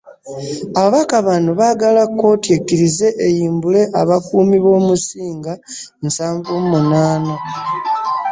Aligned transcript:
Ababaka 0.79 1.15
bano 1.27 1.49
baagala 1.59 2.01
kkooti 2.07 2.49
ekkirize 2.57 3.07
eyimbule 3.27 3.81
abakuumi 4.01 4.57
b'omusinga 4.63 5.53
nsanvu 6.05 6.49
mu 6.57 6.65
munaana. 6.71 7.33